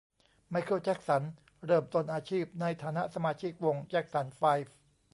[0.49, 1.23] ไมเคิล แจ็คสัน
[1.65, 4.73] เริ่มต้นอาชีพ ในฐานะสมาชิกวงแจ็คสันไฟว์